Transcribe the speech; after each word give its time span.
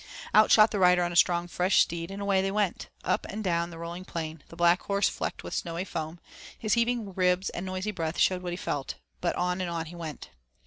Out 0.33 0.49
shot 0.49 0.71
the 0.71 0.79
rider 0.79 1.03
on 1.03 1.11
a 1.11 1.15
strong, 1.15 1.47
fresh 1.47 1.81
steed, 1.81 2.09
and 2.09 2.23
away 2.23 2.41
they 2.41 2.49
went 2.49 2.89
up 3.03 3.27
and 3.29 3.43
down 3.43 3.61
on 3.61 3.69
the 3.69 3.77
rolling 3.77 4.03
plain 4.03 4.41
the 4.49 4.55
Black 4.55 4.81
Horse 4.81 5.07
flecked 5.07 5.43
with 5.43 5.53
snowy 5.53 5.85
foam. 5.85 6.19
His 6.57 6.73
heaving 6.73 7.13
ribs 7.13 7.51
and 7.51 7.67
noisy 7.67 7.91
breath 7.91 8.17
showed 8.17 8.41
what 8.41 8.51
he 8.51 8.57
felt 8.57 8.95
but 9.21 9.35
on 9.35 9.61
and 9.61 9.69
on 9.69 9.85
he 9.85 9.95
Went. 9.95 10.31